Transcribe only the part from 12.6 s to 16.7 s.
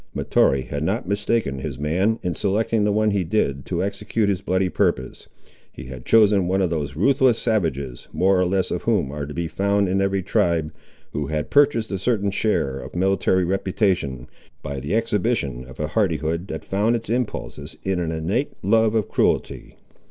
of military reputation, by the exhibition of a hardihood that